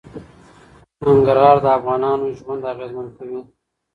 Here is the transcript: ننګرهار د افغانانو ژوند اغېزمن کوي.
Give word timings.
ننګرهار 1.05 1.57
د 1.61 1.65
افغانانو 1.77 2.25
ژوند 2.39 2.61
اغېزمن 2.73 3.07
کوي. 3.17 3.41